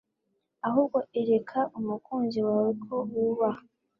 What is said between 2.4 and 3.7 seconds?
wawe ko wubaha